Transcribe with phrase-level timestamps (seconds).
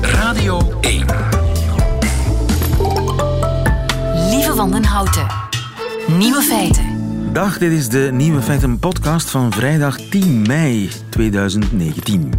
[0.00, 1.06] Radio 1.
[4.30, 5.26] Lieve Wandenhouten.
[6.18, 6.84] Nieuwe feiten.
[7.32, 12.32] Dag, dit is de Nieuwe Feiten podcast van vrijdag 10 mei 2019.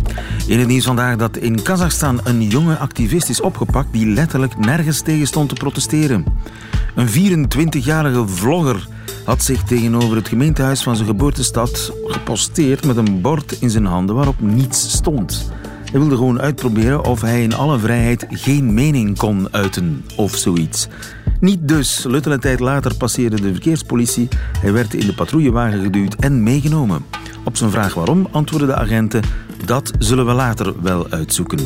[0.47, 5.01] In het nieuws vandaag dat in Kazachstan een jonge activist is opgepakt die letterlijk nergens
[5.01, 6.26] tegen stond te protesteren.
[6.96, 8.88] Een 24-jarige vlogger
[9.26, 14.15] had zich tegenover het gemeentehuis van zijn geboortestad geposteerd met een bord in zijn handen
[14.15, 15.51] waarop niets stond.
[15.92, 20.88] Hij wilde gewoon uitproberen of hij in alle vrijheid geen mening kon uiten of zoiets.
[21.39, 22.03] Niet dus.
[22.03, 24.27] Luttele tijd later passeerde de verkeerspolitie.
[24.59, 27.05] Hij werd in de patrouillewagen geduwd en meegenomen.
[27.44, 29.21] Op zijn vraag waarom antwoordden de agenten:
[29.66, 31.59] dat zullen we later wel uitzoeken.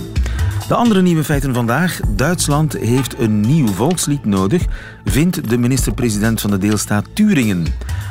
[0.68, 2.00] De andere nieuwe feiten vandaag.
[2.16, 4.66] Duitsland heeft een nieuw volkslied nodig,
[5.06, 7.66] vindt de minister-president van de deelstaat Turingen.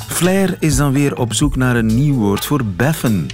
[0.07, 3.27] Flair is dan weer op zoek naar een nieuw woord voor beffen.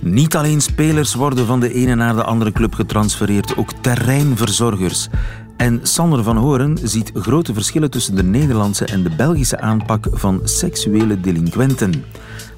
[0.00, 5.08] Niet alleen spelers worden van de ene naar de andere club getransfereerd, ook terreinverzorgers.
[5.56, 10.40] En Sander van Horen ziet grote verschillen tussen de Nederlandse en de Belgische aanpak van
[10.44, 12.04] seksuele delinquenten.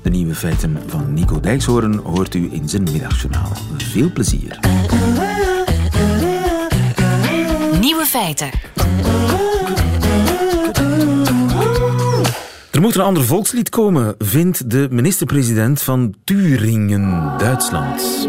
[0.03, 3.53] De nieuwe feiten van Nico Dijkshoorn hoort u in zijn middagjournaal.
[3.77, 4.59] Veel plezier.
[7.81, 8.51] Nieuwe feiten.
[12.77, 18.29] Er moet een ander volkslied komen, vindt de minister-president van Turingen, Duitsland.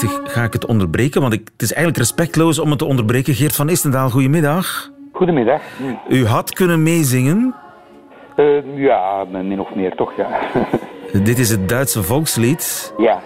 [0.00, 3.34] Voorzichtig ga ik het onderbreken, want ik, het is eigenlijk respectloos om het te onderbreken.
[3.34, 4.90] Geert van Istendaal, goedemiddag.
[5.12, 5.62] Goedemiddag.
[6.08, 7.54] U had kunnen meezingen.
[8.36, 10.28] Eh, ja, min of meer toch, ja.
[11.24, 12.94] Dit is het Duitse volkslied.
[12.98, 13.20] ja.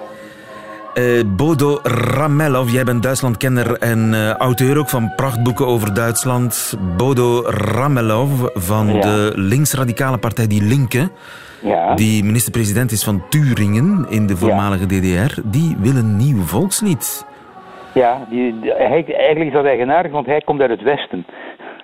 [0.97, 1.05] Eh,
[1.37, 6.75] Bodo Ramelov, jij bent Duitslandkenner en eh, auteur ook van prachtboeken over Duitsland.
[6.97, 9.01] Bodo Ramelov van Ja.
[9.01, 11.09] de linksradicale partij Die Linke,
[11.63, 11.95] Ja.
[11.95, 17.27] die minister-president is van Turingen in de voormalige DDR, die wil een nieuw volkslied.
[17.95, 21.27] Ja, die, die- hij, eigenlijk is dat eigenaardig, want hij komt uit het Westen.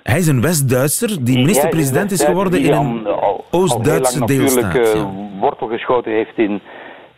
[0.02, 3.06] Hij is een West-Duitser die minister-president is geworden in een
[3.50, 4.62] Oost-Duitse deelstaat.
[4.62, 5.00] natuurlijk ja.
[5.00, 5.06] eh,
[5.40, 6.60] wortel geschoten heeft in,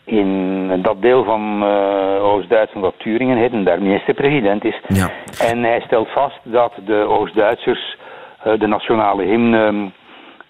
[0.04, 4.81] in dat deel van eh, Oost-Duitsland dat Turingen heet en daar minister-president is.
[4.88, 5.10] Ja.
[5.38, 7.97] En hij stelt vast dat de Oost-Duitsers
[8.43, 9.91] eh, de nationale hymne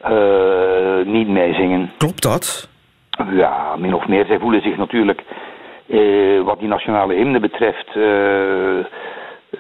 [0.01, 1.91] eh, niet meezingen.
[1.99, 2.69] Klopt dat?
[3.33, 4.25] Ja, min of meer.
[4.27, 5.23] Zij voelen zich natuurlijk,
[6.45, 7.97] wat die nationale hymne betreft,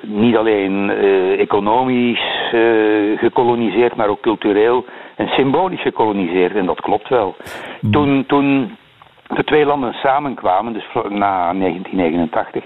[0.01, 0.91] niet alleen
[1.39, 2.51] economisch
[3.17, 4.85] gekoloniseerd, maar ook cultureel
[5.17, 6.55] en symbolisch gekoloniseerd.
[6.55, 7.37] En dat klopt wel.
[7.91, 8.77] Toen, toen
[9.29, 12.65] de twee landen samenkwamen, dus na 1989,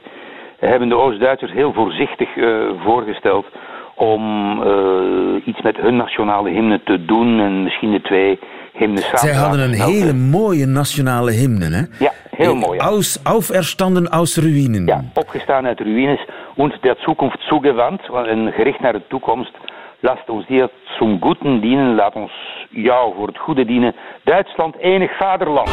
[0.59, 2.45] hebben de Oost-Duitsers heel voorzichtig eh,
[2.85, 3.47] voorgesteld
[3.95, 4.23] om
[4.63, 8.39] eh, iets met hun nationale hymne te doen en misschien de twee
[8.73, 12.05] hymnes samen Zij hadden een hele mooie nationale hymne, hè?
[12.05, 12.79] Ja, heel mooi.
[12.79, 12.85] ja.
[12.85, 14.87] Aus, auferstanden aus Ruinen.
[14.87, 19.53] Ja, opgestaan uit ruïnes und der Zukunft zugewandt, een gericht naar de toekomst.
[20.01, 22.33] Last ons dir zum Guten dienen, laat ons
[22.71, 23.95] jou voor het goede dienen.
[24.25, 25.69] Duitsland, enig vaderland.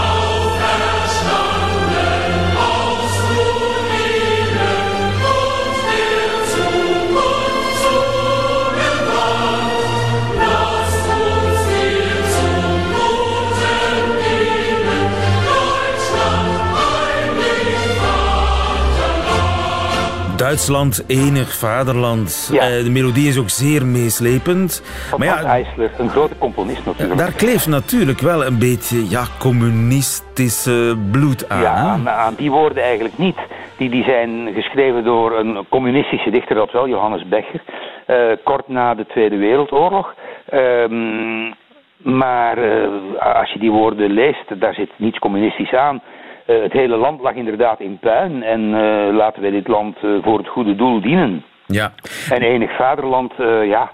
[20.37, 22.49] Duitsland, enig vaderland.
[22.51, 22.61] Ja.
[22.61, 24.81] Eh, de melodie is ook zeer meeslepend.
[25.09, 27.19] Van Maar ja, Eisler, een grote componist natuurlijk.
[27.19, 31.61] daar kleeft natuurlijk wel een beetje ja, communistische bloed aan.
[31.61, 32.09] Ja, hè?
[32.09, 33.37] aan, die woorden eigenlijk niet.
[33.77, 37.61] Die, die zijn geschreven door een communistische dichter, dat wel, Johannes Becher,
[38.05, 40.13] eh, kort na de Tweede Wereldoorlog.
[40.49, 41.53] Ehm,
[41.97, 46.01] maar eh, als je die woorden leest, daar zit niets communistisch aan.
[46.45, 50.09] Eh, het hele land lag inderdaad in puin en eh, laten wij dit land eh,
[50.21, 51.43] voor het goede doel dienen.
[51.65, 51.93] Ja.
[52.29, 53.33] En enig vaderland,
[53.63, 53.91] ja,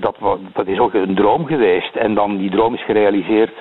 [0.00, 0.16] dat,
[0.52, 1.96] dat is ook een droom geweest.
[1.96, 3.54] En dan die droom is gerealiseerd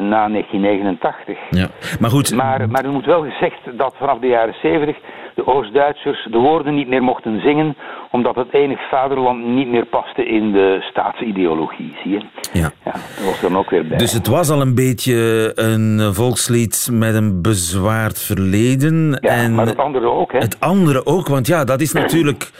[0.00, 1.38] na 1989.
[1.50, 1.66] ja.
[2.00, 4.96] Maar goed, Maar, maar er moet wel gezegd dat vanaf de jaren 70
[5.34, 7.76] de Oost-Duitsers de woorden niet meer mochten zingen,
[8.10, 12.20] omdat het enig vaderland niet meer paste in de staatsideologie, zie je?
[12.52, 12.70] ja.
[12.84, 13.98] Ja, dat was er dan ook weer bij.
[13.98, 19.18] Dus het was al een beetje een volkslied met een bezwaard verleden.
[19.20, 20.38] ja, en maar het andere ook, hè?
[20.38, 22.50] het andere ook, want ja, dat is natuurlijk...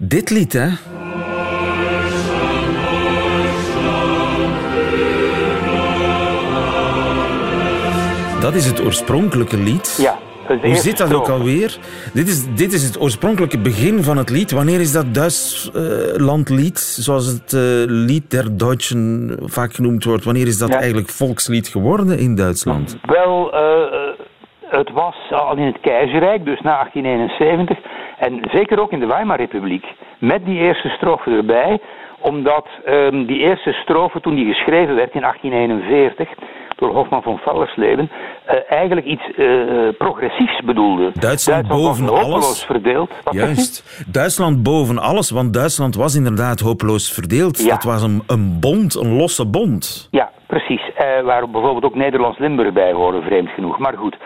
[0.00, 0.68] Dit lied, hè?
[8.40, 9.98] Dat is het oorspronkelijke lied.
[10.00, 10.18] Ja,
[10.48, 11.76] Hoe zit dat ook alweer?
[12.14, 14.50] Dit is, dit is het oorspronkelijke begin van het lied.
[14.50, 20.58] Wanneer is dat Duitslandlied, zoals het eh, lied der Deutschen vaak genoemd wordt, wanneer is
[20.58, 20.78] dat Ja.
[20.78, 22.98] eigenlijk volkslied geworden in Duitsland?
[23.02, 24.14] Wel, eh,
[24.68, 27.78] het was al in het keizerrijk, dus na 1871.
[28.18, 29.84] En zeker ook in de Weimarrepubliek.
[30.18, 31.80] Met die eerste strofe erbij.
[32.20, 36.28] Omdat ehm, die eerste strofe, toen die geschreven werd in 1841
[36.78, 38.10] door Hofman van Fallersleben,
[38.44, 41.10] eh, eigenlijk iets eh, progressiefs bedoelde.
[41.14, 42.64] Duitsland boven alles.
[42.64, 43.10] verdeeld.
[43.24, 43.34] Wat?
[43.42, 44.04] Juist.
[44.12, 47.62] Duitsland boven alles, want Duitsland was inderdaad hopeloos verdeeld.
[47.62, 47.68] Ja.
[47.68, 50.08] Dat was een, een bond, een losse bond.
[50.10, 50.82] Ja, precies.
[50.94, 53.78] Eh, waar bijvoorbeeld ook Nederlands-Limburg bij horen, vreemd genoeg.
[53.78, 54.16] Maar goed.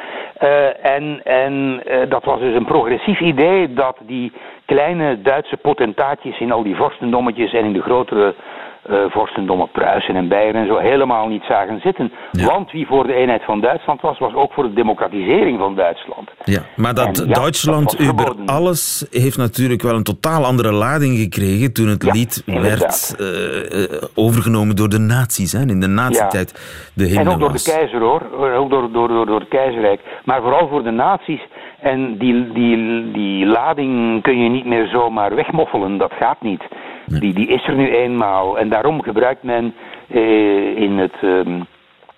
[0.83, 4.33] En en dat was dus een progressief idee dat die
[4.67, 8.35] kleine Duitse potentaatjes in al die vorstendommetjes en in de grotere
[8.83, 12.13] eh vorstendommen Pruisen en Beieren en zo helemaal niet zagen zitten.
[12.31, 12.47] Ja.
[12.47, 16.31] Want wie voor de eenheid van Duitsland was, was ook voor de democratisering van Duitsland.
[16.45, 21.19] Ja, maar dat ja, Duitsland dat over alles heeft natuurlijk wel een totaal andere lading
[21.19, 22.79] gekregen toen het Ja, lied inderdaad.
[22.79, 25.53] werd eh, eh, overgenomen door de nazi's.
[25.53, 25.61] Hè.
[25.61, 26.51] In de nazietijd
[26.95, 28.23] de En ook door de keizer hoor,
[28.57, 30.01] ook door, door, door, door het keizerrijk.
[30.25, 31.41] Maar vooral voor de naties.
[31.81, 36.63] En die, die, die lading kun je niet meer zomaar wegmoffelen, dat gaat niet.
[37.07, 38.59] Die, die is er nu eenmaal.
[38.59, 39.75] En daarom gebruikt men
[40.09, 41.61] eh, in, het, ehm,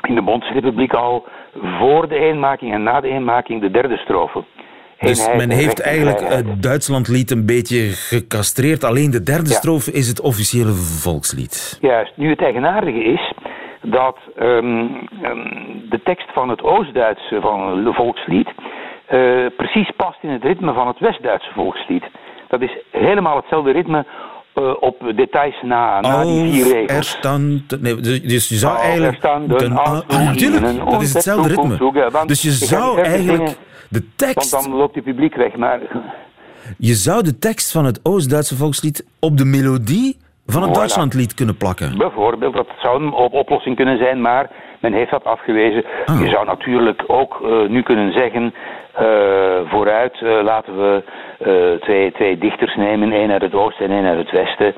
[0.07, 1.25] in de Bondsrepubliek al
[1.79, 4.45] voor de eenmaking en na de eenmaking de derde strofe.
[4.99, 6.47] Dus men en heeft eigenlijk vrijheid.
[6.47, 8.85] het Duitslandlied een beetje gecastreerd.
[8.85, 9.57] Alleen de derde Ja.
[9.57, 10.73] strofe is het officiële
[11.03, 11.79] volkslied.
[11.81, 12.13] Juist.
[12.17, 13.33] Nu het eigenaardige is
[13.83, 14.87] dat ehm,
[15.23, 15.49] ehm,
[15.91, 18.49] de tekst van het Oost-Duitse van het volkslied
[19.07, 22.05] eh, precies past in het ritme van het West-Duitse volkslied.
[22.49, 24.05] Dat is helemaal hetzelfde ritme
[24.55, 26.97] eh, op details na, na die vier Als regels.
[26.97, 27.81] er stand...
[27.81, 29.25] Nee, dus dus je zou Als eigenlijk...
[29.25, 31.77] als ah, ah, natuurlijk, dat is hetzelfde ritme.
[31.77, 32.27] zoeken.
[32.27, 33.57] Dus je zou eigenlijk zingen,
[33.89, 34.51] de Want tekst...
[34.51, 35.57] dan loopt het publiek weg.
[35.57, 35.81] Maar
[36.79, 40.17] Je zou de tekst van het Oost-Duitse volkslied op de melodie
[40.47, 40.75] van het Voilà.
[40.75, 41.99] Duitslandlied kunnen plakken.
[41.99, 44.51] Bijvoorbeeld, dat zou een op- oplossing kunnen zijn, maar
[44.81, 45.85] men heeft dat afgewezen.
[46.07, 46.21] Ah.
[46.21, 48.55] Je zou natuurlijk ook eh, nu kunnen zeggen,
[48.93, 49.05] eh,
[49.65, 51.03] vooruit eh, laten we
[51.81, 54.75] twee, twee dichters nemen, één uit het oosten en één uit het westen.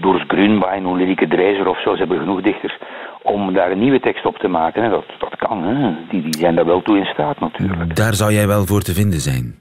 [0.00, 2.78] Doris Grunbein, Ulrike Drezer of zo, ze hebben genoeg dichters
[3.22, 4.82] om daar een nieuwe tekst op te maken.
[4.82, 4.88] Hè.
[4.90, 5.92] Dat, dat kan, hè.
[6.10, 7.96] Die, die zijn daar wel toe in staat natuurlijk.
[7.96, 9.54] Daar zou jij wel voor te vinden zijn.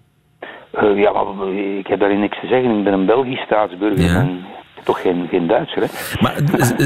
[0.72, 2.78] Eh, ja, maar ik heb daarin niks te zeggen.
[2.78, 4.20] Ik ben een Belgisch staatsburger Ja.
[4.20, 4.46] en
[4.84, 5.82] toch geen, geen Duitser.
[5.82, 5.88] Hè.
[6.22, 6.36] Maar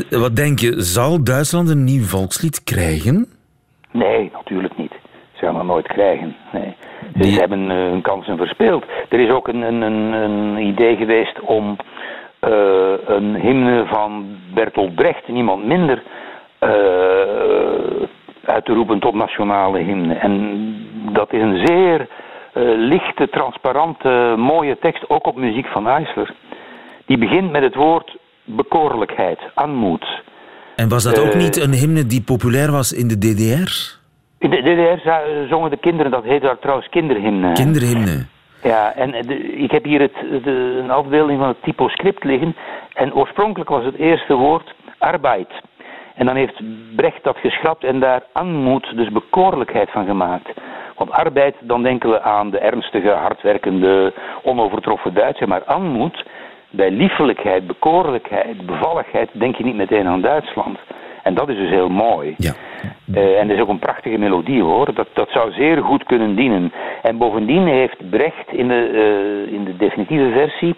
[0.09, 3.27] eh, wat denk je, zal Duitsland een nieuw volkslied krijgen?
[3.91, 4.91] Nee, natuurlijk niet.
[5.33, 6.35] Ze gaan dat nooit krijgen.
[6.51, 6.75] Nee.
[7.21, 8.85] Ze hebben eh, hun kansen verspeeld.
[9.09, 11.75] Er is ook een, een, een, een idee geweest om
[12.39, 16.03] eh, een hymne van Bertolt Brecht, niemand minder,
[16.59, 16.69] eh,
[18.45, 20.13] uit te roepen tot nationale hymne.
[20.13, 20.75] En
[21.13, 22.07] dat is een zeer eh,
[22.77, 26.33] lichte, transparante, mooie tekst, ook op muziek van Eisler.
[27.05, 30.21] Die begint met het woord bekoorlijkheid, aanmoed.
[30.75, 31.39] En was dat ook Eh.
[31.39, 34.01] niet een hymne die populair was in de DDR?
[34.39, 35.09] In de DDR
[35.49, 37.51] zongen de kinderen, dat heet daar trouwens kinderhymne.
[37.51, 38.25] Kinderhymne.
[38.63, 40.13] Ja, en de, ik heb hier het,
[40.43, 42.55] de, een afbeelding van het typoscript liggen.
[42.93, 45.49] En oorspronkelijk was het eerste woord arbeid.
[46.15, 46.61] En dan heeft
[46.95, 50.49] Brecht dat geschrapt en daar aanmoed, dus bekoorlijkheid van gemaakt.
[51.05, 55.47] Want arbeid, dan denken we aan de ernstige, hardwerkende, onovertroffen Duitser.
[55.47, 56.25] Maar aanmoed,
[56.69, 60.77] bij liefelijkheid, bekoorlijkheid, bevalligheid, denk je niet meteen aan Duitsland.
[61.23, 62.35] En dat is dus heel mooi.
[62.37, 62.53] Ja.
[63.13, 64.93] Eh, en dat is ook een prachtige melodie hoor.
[64.93, 66.73] Dat, dat zou zeer goed kunnen dienen.
[67.01, 70.75] En bovendien heeft Brecht in de, eh, in de definitieve versie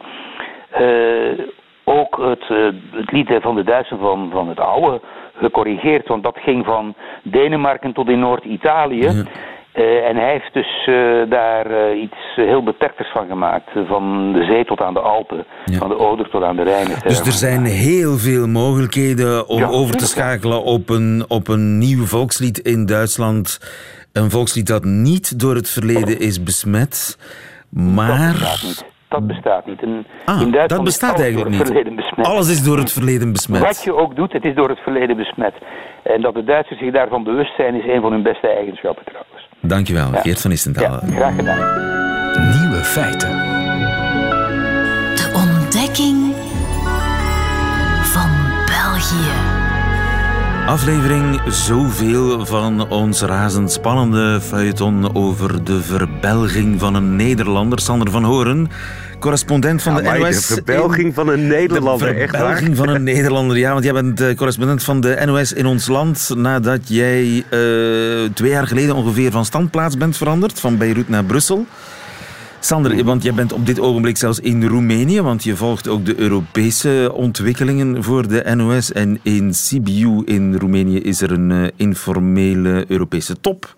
[0.69, 1.45] eh,
[1.83, 2.47] ook het,
[2.91, 5.01] het lied van de Duitsers van, van het oude
[5.33, 6.07] gecorrigeerd.
[6.07, 9.01] Want dat ging van Denemarken tot in Noord-Italië.
[9.01, 9.23] Ja.
[9.75, 13.69] Eh, en hij heeft dus eh, daar eh, iets heel beperkters van gemaakt.
[13.87, 15.45] Van de zee tot aan de Alpen.
[15.65, 15.77] Ja.
[15.77, 16.87] Van de Oder tot aan de Rijn.
[17.03, 21.77] Dus er zijn heel veel mogelijkheden om Ja, over te schakelen op een, op een
[21.77, 23.59] nieuw volkslied in Duitsland.
[24.13, 27.17] Een volkslied dat niet door het verleden is besmet,
[27.69, 28.35] maar...
[29.07, 29.81] Dat bestaat niet.
[29.81, 31.83] En Ah, in Duitsland dat is bestaat alles eigenlijk door het niet.
[31.83, 32.25] verleden besmet.
[32.27, 33.83] Alles is door het verleden Wat besmet.
[33.83, 35.53] je ook doet, het is door het verleden besmet.
[36.03, 39.49] En dat de Duitsers zich daarvan bewust zijn, is een van hun beste eigenschappen trouwens.
[39.59, 40.19] Dankjewel, Ja.
[40.21, 41.11] Geert van Ja, Istentalen.
[41.11, 41.63] graag gedaan.
[42.59, 43.29] Nieuwe feiten.
[45.19, 46.34] De ontdekking
[50.65, 58.69] Aflevering zoveel van ons razendspannende feuilleton over de verbelging van een Nederlander, Sander van Horen,
[59.19, 60.47] correspondent van de NOS.
[60.47, 62.41] De verbelging van een Nederlander, de echt waar?
[62.41, 63.71] De verbelging van een Nederlander, ja.
[63.71, 66.31] Want jij bent de correspondent van de NOS in ons land...
[66.35, 67.43] nadat jij uh,
[68.33, 70.59] twee jaar geleden ongeveer van standplaats bent veranderd.
[70.59, 71.65] Van Beirut naar Brussel.
[72.65, 76.19] Sander, want jij bent op dit ogenblik zelfs in Roemenië, want je volgt ook de
[76.19, 78.91] Europese ontwikkelingen voor de NOS.
[78.91, 83.75] En in Sibiu in Roemenië is er een uh, informele Europese top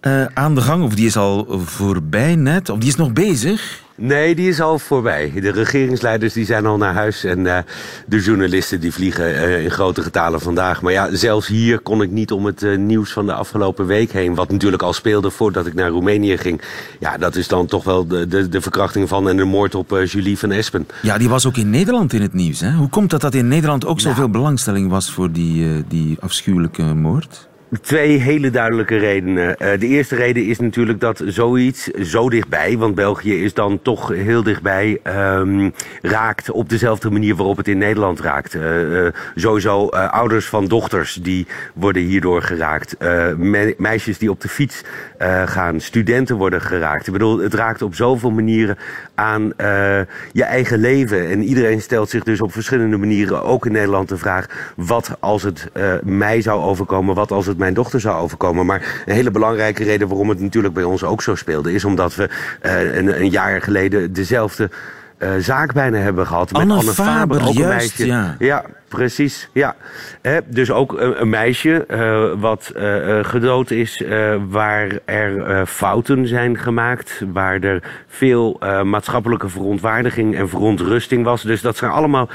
[0.00, 0.82] uh, aan de gang.
[0.82, 3.83] Of die is al voorbij net, of die is nog bezig.
[3.96, 5.32] Nee, die is al voorbij.
[5.34, 7.58] De regeringsleiders die zijn al naar huis en uh,
[8.06, 10.82] de journalisten die vliegen uh, in grote getalen vandaag.
[10.82, 14.12] Maar ja, zelfs hier kon ik niet om het uh, nieuws van de afgelopen week
[14.12, 14.34] heen.
[14.34, 16.60] Wat natuurlijk al speelde voordat ik naar Roemenië ging.
[17.00, 20.00] Ja, dat is dan toch wel de, de, de verkrachting van en de moord op
[20.04, 20.88] Julie van Espen.
[21.02, 22.60] Ja, die was ook in Nederland in het nieuws.
[22.60, 22.72] Hè?
[22.72, 24.32] Hoe komt dat dat in Nederland ook zoveel nou.
[24.32, 27.48] belangstelling was voor die, die afschuwelijke moord?
[27.80, 29.56] Twee hele duidelijke redenen.
[29.58, 34.08] Uh, de eerste reden is natuurlijk dat zoiets zo dichtbij, want België is dan toch
[34.08, 35.00] heel dichtbij,
[35.38, 38.54] um, raakt op dezelfde manier waarop het in Nederland raakt.
[38.54, 42.96] Uh, uh, sowieso ouders van dochters die worden hierdoor geraakt.
[43.36, 44.82] Me meisjes die op de fiets
[45.44, 47.06] gaan, studenten worden geraakt.
[47.06, 48.78] Ik bedoel, het raakt op zoveel manieren
[49.14, 49.52] aan
[50.32, 51.28] je eigen leven.
[51.28, 55.42] En iedereen stelt zich dus op verschillende manieren, ook in Nederland, de vraag: wat als
[55.42, 55.70] het
[56.02, 58.66] mij zou overkomen, wat als het mijn dochter zou overkomen.
[58.66, 61.72] Maar een hele belangrijke reden waarom het natuurlijk bij ons ook zo speelde...
[61.72, 62.28] is omdat we
[62.62, 64.70] uh, een, een, jaar geleden dezelfde
[65.18, 66.52] uh, zaak bijna hebben gehad.
[66.52, 68.06] Met Anne, Anne Faber, ook een meisje.
[68.06, 68.34] Ja.
[68.38, 68.64] ja.
[68.88, 69.48] precies.
[69.52, 69.76] Ja.
[70.22, 72.72] He, dus ook een, een meisje uh, wat
[73.22, 74.02] gedood is,
[74.48, 81.42] waar er fouten zijn gemaakt, waar er veel maatschappelijke verontwaardiging en verontrusting was.
[81.42, 82.28] Dus dat zijn allemaal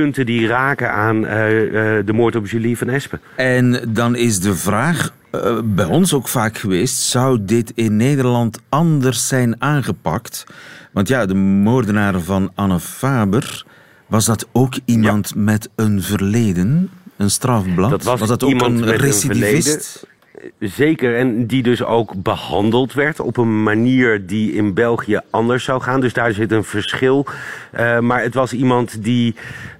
[0.00, 3.20] punten die raken aan uh, uh, de moord op Julie van Espen.
[3.36, 8.60] En dan is de vraag uh, bij ons ook vaak geweest: zou dit in Nederland
[8.68, 10.46] anders zijn aangepakt?
[10.92, 13.64] Want ja, de moordenaar van Anne Faber,
[14.06, 15.40] was dat ook iemand ja.
[15.40, 16.90] met een verleden?
[17.16, 17.90] Een strafblad?
[17.90, 20.06] Dat was, was dat ook een recidivist?
[20.58, 25.82] Zeker, en die dus ook behandeld werd op een manier die in België anders zou
[25.82, 26.00] gaan.
[26.00, 27.26] Dus daar zit een verschil.
[27.74, 29.34] Uh, maar het was iemand die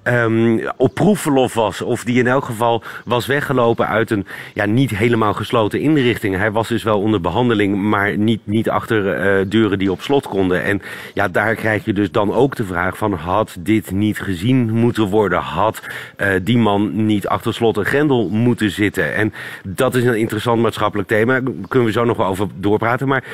[0.04, 1.82] um, op proefverlof was.
[1.82, 6.36] Of die in elk geval was weggelopen uit een ja, niet helemaal gesloten inrichting.
[6.36, 9.04] Hij was dus wel onder behandeling, maar niet, niet achter
[9.40, 10.62] uh, deuren die op slot konden.
[10.62, 10.82] En
[11.14, 13.12] ja, daar krijg je dus dan ook de vraag van...
[13.12, 15.38] had dit niet gezien moeten worden?
[15.38, 15.82] Had
[16.16, 19.14] uh, die man niet achter slot en grendel moeten zitten?
[19.14, 19.32] En
[19.64, 21.40] dat is een interessant maatschappelijk thema.
[21.68, 23.08] Kunnen we zo nog wel over doorpraten.
[23.08, 23.24] Maar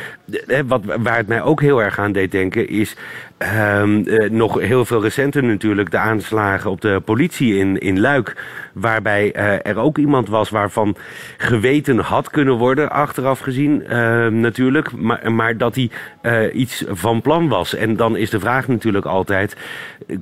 [0.67, 2.97] wat, waar het mij ook heel erg aan deed denken is...
[3.83, 8.37] Um, nog heel veel recenter natuurlijk de aanslagen op de politie in, in Luik.
[8.73, 10.97] Waarbij uh, er ook iemand was waarvan
[11.37, 14.97] geweten had kunnen worden, achteraf gezien uh, natuurlijk.
[14.97, 15.91] Maar, maar dat hij
[16.23, 17.75] uh, iets van plan was.
[17.75, 19.57] En dan is de vraag natuurlijk altijd,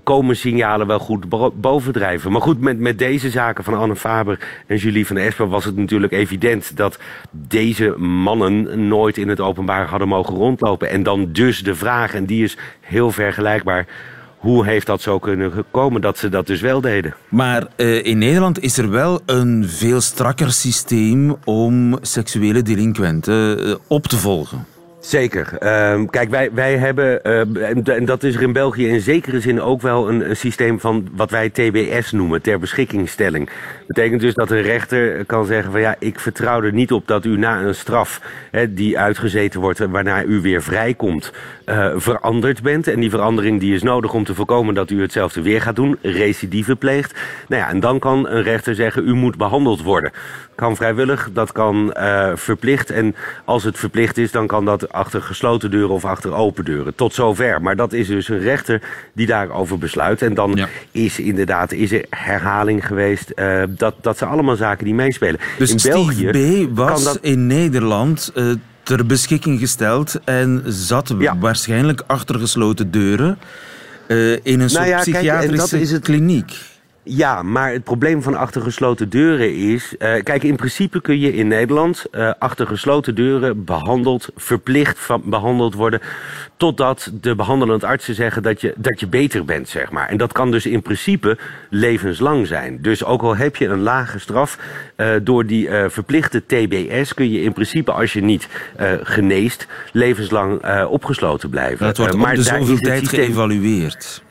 [0.05, 1.25] komen signalen wel goed
[1.61, 2.33] bovendrijven?
[2.33, 5.77] Maar goed, met, met deze zaken van Anne Faber en Julie van Esper was het
[5.77, 6.99] natuurlijk evident dat
[7.31, 10.91] deze mannen nooit in het openbaar hadden mogen rondlopen.
[10.91, 12.57] En dan dus de vraag, en die is
[12.89, 13.87] heel vergelijkbaar
[14.39, 17.15] hoe heeft dat zo kunnen komen dat ze dat dus wel deden?
[17.29, 23.75] Maar uh, in Nederland is er wel een veel strakker systeem om seksuele delinquenten uh,
[23.87, 24.67] op te volgen.
[25.01, 25.49] Zeker.
[25.53, 29.61] Uh, kijk, wij, wij hebben, uh, en dat is er in België in zekere zin
[29.61, 33.49] ook wel een, een, systeem van wat wij TBS noemen, ter beschikkingstelling.
[33.87, 37.25] Betekent dus dat een rechter kan zeggen van ja, ik vertrouw er niet op dat
[37.25, 41.33] u na een straf hè, die uitgezeten wordt, waarna u weer vrijkomt,
[41.67, 42.87] uh, veranderd bent.
[42.87, 45.99] En die verandering die is nodig om te voorkomen dat u hetzelfde weer gaat doen,
[46.03, 47.19] recidive pleegt.
[47.49, 50.13] Nou ja, en dan kan een rechter zeggen, u moet behandeld worden.
[50.59, 52.91] Kan vrijwillig, dat kan uh, verplicht.
[52.91, 56.95] En als het verplicht is, dan kan dat achter gesloten deuren of achter open deuren.
[56.95, 57.63] Tot zover.
[57.63, 60.23] Maar dat is dus een rechter die daarover besluit.
[60.23, 60.69] En dan ja.
[60.91, 63.33] is inderdaad is er herhaling geweest.
[63.35, 65.41] Uh, dat, dat zijn allemaal zaken die meespelen.
[65.59, 66.77] Dus in België B.
[66.77, 67.19] was dat...
[67.21, 71.39] in Nederland uh, ter beschikking gesteld en zat ja.
[71.39, 73.39] waarschijnlijk achter gesloten deuren
[74.43, 76.03] in een soort nou ja, psychiatrische kijk, dat is het...
[76.03, 76.57] kliniek.
[77.11, 79.95] Ja, maar het probleem van achter gesloten deuren is...
[79.99, 84.29] Uh, kijk, in principe kun je in Nederland uh, achter gesloten deuren behandeld...
[84.37, 86.01] verplicht van, behandeld worden...
[86.57, 90.09] totdat de behandelend artsen zeggen dat je, dat je beter bent, zeg maar.
[90.09, 91.39] En dat kan dus in principe
[91.71, 92.83] levenslang zijn.
[92.83, 94.59] Dus ook al heb je een lage straf...
[94.97, 98.49] Uh, door die verplichte TBS kun je in principe, als je niet
[99.03, 99.67] geneest...
[99.93, 101.87] levenslang opgesloten blijven.
[101.87, 104.23] Dat wordt maar de zoveel tijd geëvalueerd.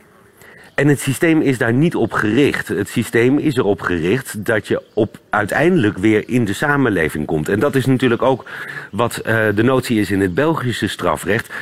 [0.77, 2.67] En het systeem is daar niet op gericht.
[2.67, 7.50] Het systeem is erop gericht dat je op uiteindelijk weer in de samenleving komt.
[7.50, 8.50] En dat is natuurlijk ook
[8.91, 11.53] wat uh, de notie is in het Belgische strafrecht.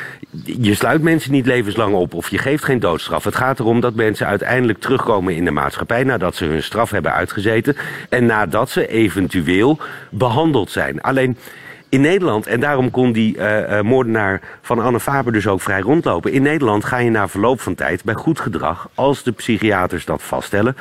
[0.45, 3.23] Je sluit mensen niet levenslang op of je geeft geen doodstraf.
[3.23, 7.13] Het gaat erom dat mensen uiteindelijk terugkomen in de maatschappij nadat ze hun straf hebben
[7.13, 7.75] uitgezeten
[8.09, 9.79] en nadat ze eventueel
[10.09, 11.01] behandeld zijn.
[11.01, 11.37] Alleen
[11.95, 16.31] in Nederland, en daarom kon die uh, moordenaar van Anne Faber dus ook vrij rondlopen.
[16.31, 20.23] In Nederland ga je na verloop van tijd bij goed gedrag, als de psychiaters dat
[20.23, 20.75] vaststellen,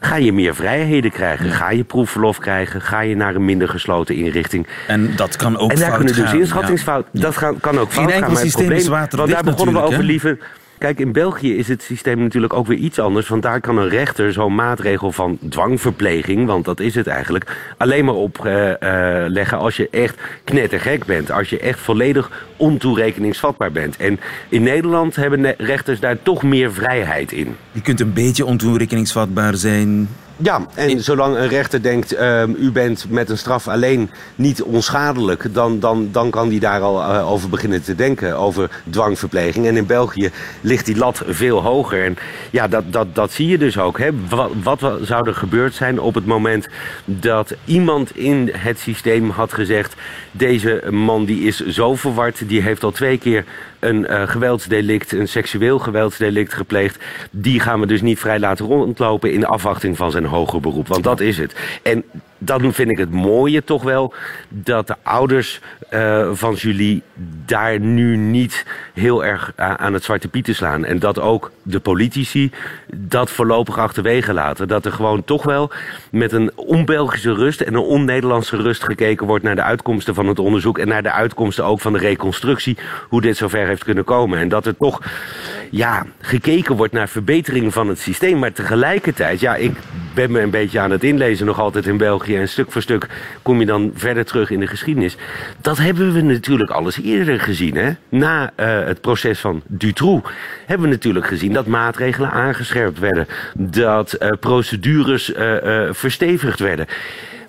[0.00, 1.50] ga je meer vrijheden krijgen.
[1.50, 2.80] Ga je proefverlof krijgen.
[2.80, 4.66] Ga je naar een minder gesloten inrichting.
[4.86, 7.06] En dat kan ook En daar kunnen dus inschattingsfout.
[7.12, 8.32] Dat gaan, kan ook fout gaan.
[8.32, 10.38] Maar het probleem, want daar begonnen we over liever
[10.78, 13.28] Kijk, in België is het systeem natuurlijk ook weer iets anders.
[13.28, 18.04] Want daar kan een rechter zo'n maatregel van dwangverpleging, want dat is het eigenlijk, alleen
[18.04, 21.30] maar opleggen uh, uh, als je echt knettergek bent.
[21.30, 23.96] Als je echt volledig ontoerekeningsvatbaar bent.
[23.96, 27.56] En in Nederland hebben rechters daar toch meer vrijheid in.
[27.72, 30.08] Je kunt een beetje ontoerekeningsvatbaar zijn
[30.40, 35.54] ja, en zolang een rechter denkt, uh, u bent met een straf alleen niet onschadelijk,
[35.54, 39.66] dan, dan, dan kan die daar al uh, over beginnen te denken, over dwangverpleging.
[39.66, 40.30] En in België
[40.60, 42.04] ligt die lat veel hoger.
[42.04, 42.16] En
[42.50, 43.98] ja, dat, dat, dat zie je dus ook.
[43.98, 44.08] Hè.
[44.28, 46.68] Wat, wat zou er gebeurd zijn op het moment
[47.04, 49.94] dat iemand in het systeem had gezegd,
[50.30, 53.44] deze man die is zo verward, die heeft al twee keer
[53.78, 57.04] een uh, geweldsdelict, een seksueel geweldsdelict gepleegd.
[57.30, 60.88] Die gaan we dus niet vrij laten rondlopen in afwachting van zijn hoger beroep.
[60.88, 61.54] Want dat is het.
[61.82, 62.04] En
[62.38, 64.14] dan vind ik het mooie toch wel
[64.48, 67.02] dat de ouders uh, van Julie
[67.44, 70.84] daar nu niet heel erg aan het zwarte pieten slaan.
[70.84, 72.50] En dat ook de politici
[72.94, 74.68] dat voorlopig achterwege laten.
[74.68, 75.70] Dat er gewoon toch wel
[76.10, 80.38] met een onbelgische rust en een on-Nederlandse rust gekeken wordt naar de uitkomsten van het
[80.38, 80.78] onderzoek.
[80.78, 82.78] En naar de uitkomsten ook van de reconstructie.
[83.08, 84.38] Hoe dit zover heeft kunnen komen.
[84.38, 85.02] En dat er toch
[85.70, 88.38] ja, gekeken wordt naar verbetering van het systeem.
[88.38, 89.72] Maar tegelijkertijd, ja, ik
[90.14, 92.36] ben me een beetje aan het inlezen nog altijd in België.
[92.36, 93.06] En stuk voor stuk
[93.42, 95.16] kom je dan verder terug in de geschiedenis.
[95.60, 97.76] Dat hebben we natuurlijk alles eerder gezien.
[97.76, 97.90] Hè?
[98.08, 100.30] Na uh, het proces van Dutroux
[100.66, 103.26] hebben we natuurlijk gezien dat maatregelen aangescherpt werden.
[103.54, 106.86] Dat uh, procedures uh, verstevigd werden.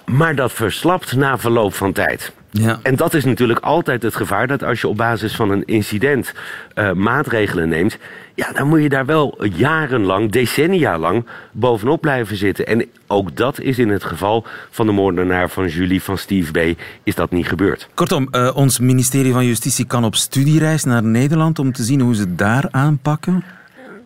[0.05, 2.31] Maar dat verslapt na verloop van tijd.
[2.51, 2.79] Ja.
[2.83, 6.33] En dat is natuurlijk altijd het gevaar dat als je op basis van een incident
[6.75, 7.97] uh, maatregelen neemt,
[8.33, 12.65] ja, dan moet je daar wel jarenlang, decennia lang bovenop blijven zitten.
[12.65, 16.79] En ook dat is in het geval van de moordenaar van Julie van Steve B.
[17.03, 17.89] is dat niet gebeurd.
[17.93, 22.15] Kortom, uh, ons ministerie van Justitie kan op studiereis naar Nederland om te zien hoe
[22.15, 23.43] ze daar aanpakken.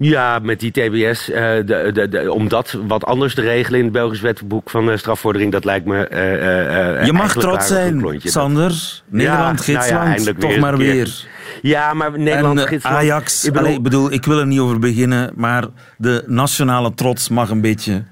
[0.04, 3.86] Ja, met die TBS, uh, de, de, de, om dat wat anders te regelen in
[3.86, 6.10] het Belgisch wetboek van uh, strafvordering, dat lijkt me.
[6.12, 9.02] Uh, je mag trots zijn, Sander.
[9.08, 11.28] Nederland, ja, gidsland, nou ja, toch maar weer.
[11.62, 12.96] Ja, maar Nederland, en, gidsland.
[12.96, 15.66] Ajax, ik bedoel, allee, bedoel, ik wil er niet over beginnen, maar
[15.98, 18.04] de nationale trots mag een beetje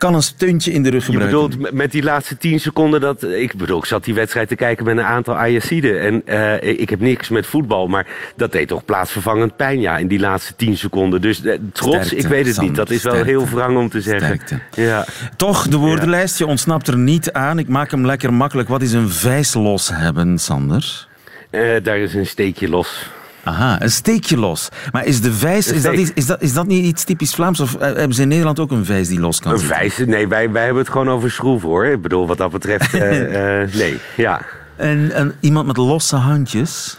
[0.00, 1.40] kan een stuntje in de rug gebruiken.
[1.40, 3.22] Je bedoelt met die laatste tien seconden dat...
[3.22, 6.00] Ik bedoel, ik zat die wedstrijd te kijken met een aantal Ajaxiden.
[6.00, 10.08] En uh, ik heb niks met voetbal, maar dat deed toch plaatsvervangend pijn, ja, in
[10.08, 11.20] die laatste tien seconden.
[11.20, 12.76] Dus uh, trots, sterkte, ik weet het Sander, niet.
[12.76, 14.40] Dat is wel sterkte, heel wrang om te zeggen.
[14.74, 15.04] Ja.
[15.36, 17.58] Toch, de woordenlijst, je ontsnapt er niet aan.
[17.58, 18.68] Ik maak hem lekker makkelijk.
[18.68, 21.06] Wat is een vijslos hebben, Sander?
[21.50, 23.10] Uh, daar is een steekje los.
[23.44, 24.68] Aha, een steekje los.
[24.92, 27.60] Maar is de vijs, is dat, is, dat, is dat niet iets typisch Vlaams?
[27.60, 29.76] Of hebben ze in Nederland ook een vijs die los kan Een zitten?
[29.76, 29.96] vijs?
[30.06, 31.86] Nee, wij, wij hebben het gewoon over schroeven hoor.
[31.86, 33.20] Ik bedoel, wat dat betreft, uh,
[33.62, 33.98] uh, nee.
[34.16, 34.40] Ja.
[34.76, 36.98] En, en iemand met losse handjes?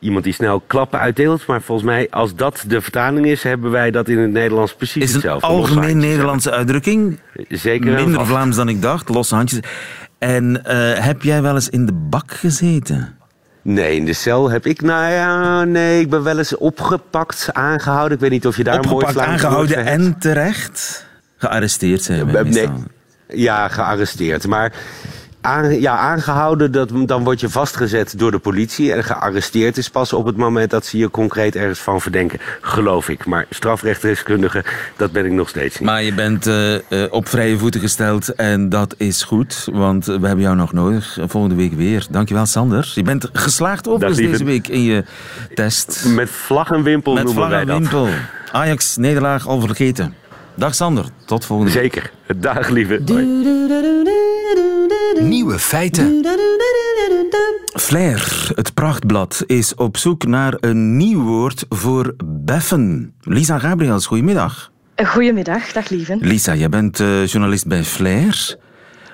[0.00, 1.46] Iemand die snel klappen uitdeelt.
[1.46, 5.02] Maar volgens mij, als dat de vertaling is, hebben wij dat in het Nederlands precies
[5.02, 5.46] is hetzelfde.
[5.46, 7.18] Is een algemeen Nederlandse uitdrukking?
[7.48, 7.92] Zeker.
[7.92, 9.60] Minder Vlaams dan ik dacht, losse handjes.
[10.18, 13.16] En uh, heb jij wel eens in de bak gezeten?
[13.62, 18.12] Nee, in de cel heb ik, nou ja, nee, ik ben wel eens opgepakt, aangehouden.
[18.12, 22.28] Ik weet niet of je daar opgepakt, een mooi aangehouden en terecht gearresteerd zijn.
[22.28, 22.68] Uh, nee,
[23.28, 24.46] ja, gearresteerd.
[24.46, 24.72] Maar
[25.42, 28.92] aan, ja, aangehouden, dat, dan word je vastgezet door de politie.
[28.92, 32.38] En gearresteerd is pas op het moment dat ze je concreet ergens van verdenken.
[32.60, 33.26] Geloof ik.
[33.26, 34.64] Maar strafrechtdeskundige,
[34.96, 35.88] dat ben ik nog steeds niet.
[35.88, 39.68] Maar je bent uh, uh, op vrije voeten gesteld en dat is goed.
[39.72, 41.18] Want we hebben jou nog nodig.
[41.26, 42.06] Volgende week weer.
[42.10, 42.92] Dankjewel, Sander.
[42.94, 45.04] Je bent geslaagd overigens deze week in je
[45.54, 46.04] test.
[46.06, 48.08] Met vlag en wimpel Met noemen vlag en wij wimpel.
[48.52, 50.14] Ajax, nederlaag al vergeten.
[50.54, 51.82] Dag Sander, tot volgende week.
[51.82, 52.12] Zeker.
[52.36, 53.00] Dag lieve.
[53.04, 53.40] Bye.
[55.20, 56.26] Nieuwe feiten.
[57.72, 63.14] Flair, het prachtblad, is op zoek naar een nieuw woord voor beffen.
[63.20, 64.70] Lisa Gabriels, goedemiddag.
[65.04, 66.16] Goedemiddag, dag lieve.
[66.20, 68.56] Lisa, jij bent uh, journalist bij Flair.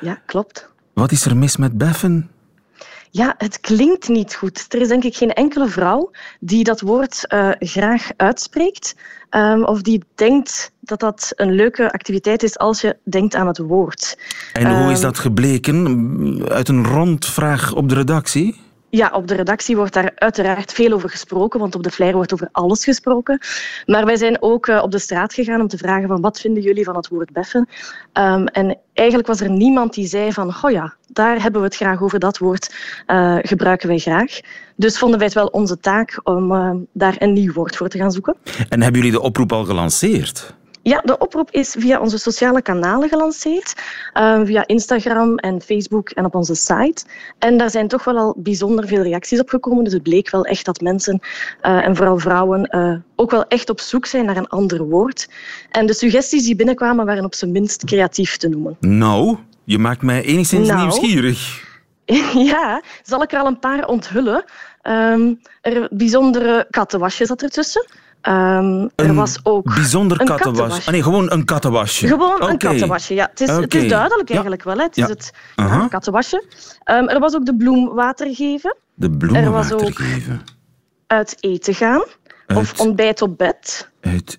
[0.00, 0.68] Ja, klopt.
[0.94, 2.30] Wat is er mis met beffen?
[3.10, 4.66] Ja, het klinkt niet goed.
[4.68, 8.94] Er is denk ik geen enkele vrouw die dat woord uh, graag uitspreekt.
[9.30, 13.58] Um, of die denkt dat dat een leuke activiteit is als je denkt aan het
[13.58, 14.18] woord.
[14.52, 16.48] En hoe is ehm, dat gebleken?
[16.48, 18.60] Uit een rondvraag op de redactie?
[18.90, 22.32] Ja, op de redactie wordt daar uiteraard veel over gesproken, want op de flyer wordt
[22.32, 23.38] over alles gesproken.
[23.86, 26.62] Maar wij zijn ook uh, op de straat gegaan om te vragen van wat vinden
[26.62, 27.68] jullie van het woord beffen?
[28.12, 31.76] Um, en eigenlijk was er niemand die zei van, oh ja, daar hebben we het
[31.76, 32.74] graag over, dat woord
[33.06, 34.40] uh, gebruiken wij graag.
[34.76, 37.98] Dus vonden wij het wel onze taak om uh, daar een nieuw woord voor te
[37.98, 38.36] gaan zoeken.
[38.68, 40.56] En hebben jullie de oproep al gelanceerd?
[40.88, 43.74] Ja, de oproep is via onze sociale kanalen gelanceerd.
[44.14, 47.04] Uh, via Instagram en Facebook en op onze site.
[47.38, 49.84] En daar zijn toch wel al bijzonder veel reacties op gekomen.
[49.84, 51.20] Dus het bleek wel echt dat mensen,
[51.62, 55.28] uh, en vooral vrouwen, uh, ook wel echt op zoek zijn naar een ander woord.
[55.70, 58.76] En de suggesties die binnenkwamen waren op zijn minst creatief te noemen.
[58.80, 61.66] Nou, je maakt mij enigszins nou, nieuwsgierig.
[62.52, 64.44] ja, zal ik er al een paar onthullen.
[64.82, 67.86] Um, er bijzondere kattenwasje zat ertussen.
[68.22, 70.86] Um, er was ook bijzonder kattenwas.
[70.86, 72.06] Ah, nee, gewoon een kattenwasje.
[72.06, 72.48] Gewoon okay.
[72.48, 73.28] een kattenwasje, ja.
[73.30, 73.62] Het is, okay.
[73.62, 74.70] het is duidelijk eigenlijk ja.
[74.70, 74.78] wel.
[74.78, 74.84] Hè.
[74.84, 75.88] Het is het uh -huh.
[75.88, 76.44] kattenwasje.
[76.84, 78.76] Um, er was ook de bloem water geven.
[78.94, 80.42] De bloem er was water ook geven.
[81.06, 82.04] Uit eten gaan.
[82.46, 82.58] Uit...
[82.58, 83.90] Of ontbijt op bed.
[84.00, 84.38] Uit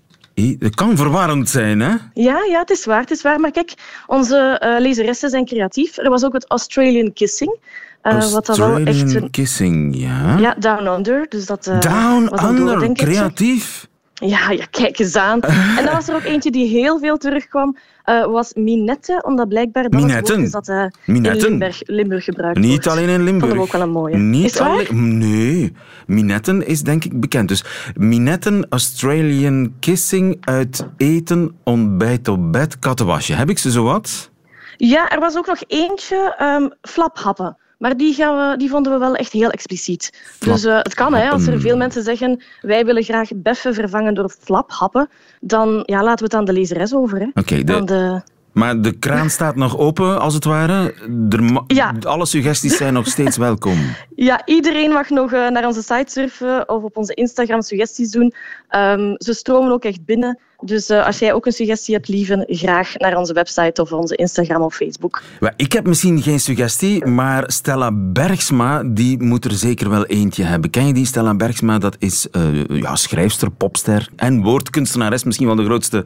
[0.58, 1.96] dat kan verwarrend zijn, hè?
[2.14, 3.00] Ja, ja, het is waar.
[3.00, 3.40] Het is waar.
[3.40, 3.74] Maar kijk,
[4.08, 5.98] onze uh, lezeressen zijn creatief.
[5.98, 7.60] Er was ook het Australian Kissing.
[8.04, 9.30] Uh, wat dat wel echt een...
[9.30, 10.38] kissing, ja.
[10.38, 11.26] Ja, Down Under.
[11.30, 13.88] Dus dat, uh, down Under, door, creatief.
[14.14, 15.42] Ja, ja, kijk eens aan.
[15.42, 19.84] en dan was er ook eentje die heel veel terugkwam, uh, was Minette, omdat blijkbaar
[19.84, 20.42] dat Minetten.
[20.42, 22.88] is dat uh, in Limburg, Limburg gebruikt Niet wordt.
[22.88, 23.54] alleen in Limburg.
[23.54, 24.18] Vond ook wel een mooie.
[24.18, 25.74] Niet is alleen, nee,
[26.08, 27.48] Minetten is denk ik bekend.
[27.48, 27.64] Dus
[27.96, 33.34] Minetten, Australian Kissing, uit eten, ontbijt op bed, kattenwasje.
[33.34, 34.30] Heb ik ze zo wat?
[34.78, 37.58] Ja, er was ook nog eentje, um, flaphappen.
[37.80, 40.36] Maar die, gaan we, die vonden we wel echt heel expliciet.
[40.40, 44.14] Dus uh, het kan, hè, als er veel mensen zeggen wij willen graag beffen vervangen
[44.14, 45.10] door flaphappen,
[45.42, 47.22] dan ja, laten we het aan de lezeres over.
[47.22, 47.84] Oké, okay, de...
[47.84, 48.22] de...
[48.60, 50.94] Maar de kraan staat nog open, als het ware.
[51.30, 51.94] Er ja.
[52.00, 53.78] Alle suggesties zijn nog steeds welkom.
[54.16, 58.34] Ja, iedereen mag nog uh, naar onze site surfen of op onze Instagram suggesties doen.
[58.76, 60.40] Um, ze stromen ook echt binnen.
[60.62, 64.16] Dus uh, als jij ook een suggestie hebt, lieven, graag naar onze website of onze
[64.16, 65.22] Instagram of Facebook.
[65.56, 70.70] Ik heb misschien geen suggestie, maar Stella Bergsma die moet er zeker wel eentje hebben.
[70.70, 71.06] Ken je die?
[71.06, 75.24] Stella Bergsma, dat is uh, ja, schrijfster, popster en woordkunstenares.
[75.24, 76.06] Misschien wel de grootste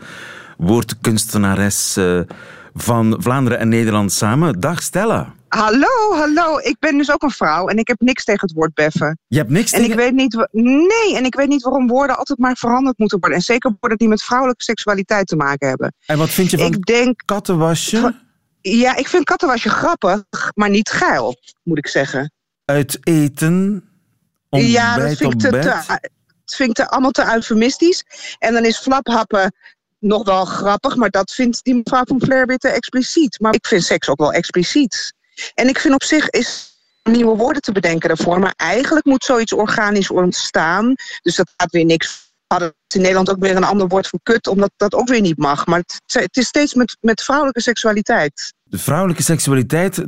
[0.58, 2.22] woordkunstenares uh,
[2.74, 4.60] van Vlaanderen en Nederland samen.
[4.60, 5.34] Dag Stella.
[5.48, 6.58] Hallo, hallo.
[6.58, 9.20] Ik ben dus ook een vrouw en ik heb niks tegen het woord beffen.
[9.28, 9.86] Je hebt niks tegen...
[9.86, 10.48] En ik weet niet...
[10.52, 13.38] Nee, en ik weet niet waarom woorden altijd maar veranderd moeten worden.
[13.38, 15.94] En zeker woorden die met vrouwelijke seksualiteit te maken hebben.
[16.06, 17.22] En wat vind je van ik denk...
[17.26, 18.16] kattenwasje?
[18.62, 22.32] Ja, ik vind kattenwasje grappig, maar niet geil, moet ik zeggen.
[22.66, 23.84] Uit eten,
[24.50, 25.60] ontbijt ja, dat vind ik te, te,
[26.46, 28.06] dat vind ik te, allemaal te eufemistisch.
[28.39, 29.54] En dan is flaphappen
[30.04, 33.39] nog wel grappig, maar dat vindt die mevrouw van Flair weer te expliciet.
[33.39, 35.13] Maar ik vind seks ook wel expliciet.
[35.54, 38.39] En ik vind op zich is nieuwe woorden te bedenken daarvoor.
[38.39, 40.94] Maar eigenlijk moet zoiets organisch ontstaan.
[41.22, 42.32] Dus dat gaat weer niks.
[42.48, 45.38] Hadden in Nederland ook weer een ander woord voor kut, omdat dat ook weer niet
[45.38, 45.66] mag.
[45.66, 48.54] Maar het, is steeds met, met vrouwelijke seksualiteit.
[48.63, 50.04] De vrouwelijke seksualiteit,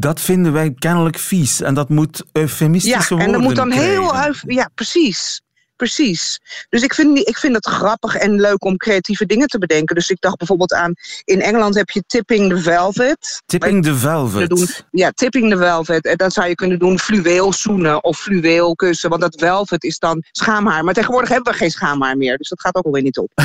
[0.00, 1.60] dat vinden wij kennelijk vies.
[1.60, 3.18] En dat moet eufemistische ja, worden.
[3.18, 3.90] Ja, en dat moet dan krijgen.
[3.90, 4.54] heel...
[4.56, 5.40] Ja, precies.
[5.80, 6.40] Precies.
[6.68, 9.94] Dus ik vind, ik vind het grappig en leuk om creatieve dingen te bedenken.
[9.94, 13.42] Dus ik dacht bijvoorbeeld aan, in Engeland heb je Tipping the Velvet.
[13.46, 14.48] Tipping the Velvet?
[14.48, 16.04] Doen, ja, Tipping the Velvet.
[16.04, 19.10] En dan zou je kunnen doen fluweel zoenen of fluweel kussen.
[19.10, 20.84] Want dat velvet is dan schaamhaar.
[20.84, 22.36] Maar tegenwoordig hebben we geen schaamhaar meer.
[22.36, 23.32] Dus dat gaat ook alweer niet op.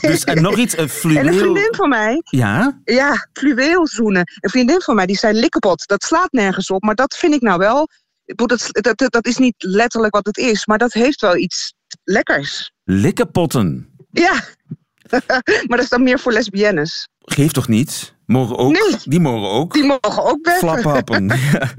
[0.00, 1.22] dus, en nog iets, een fluweel...
[1.26, 2.20] En een vriendin van mij...
[2.24, 2.80] Ja?
[2.84, 4.22] Ja, fluweel zoenen.
[4.40, 5.86] Een vriendin van mij, die zei likkepot.
[5.86, 7.88] Dat slaat nergens op, maar dat vind ik nou wel
[8.34, 12.72] dat, dat, dat is niet letterlijk wat het is, maar dat heeft wel iets lekkers.
[12.84, 13.88] Likkenpotten.
[14.10, 14.44] Ja,
[15.66, 17.08] maar dat is dan meer voor lesbiennes.
[17.18, 18.14] Geeft toch niet?
[18.26, 18.96] Mogen ook, nee.
[19.04, 19.72] Die mogen ook.
[19.72, 20.68] Die mogen ook beffen.
[20.68, 21.26] Flaphappen.
[21.28, 21.72] ja.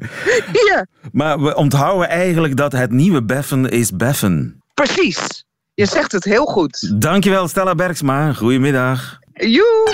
[0.65, 0.85] ja.
[1.11, 4.63] Maar we onthouden eigenlijk dat het nieuwe beffen is beffen.
[4.73, 5.45] Precies.
[5.73, 7.01] Je zegt het heel goed.
[7.01, 8.33] Dankjewel Stella Bergsma.
[8.33, 9.19] Goedemiddag.
[9.33, 9.93] Joe.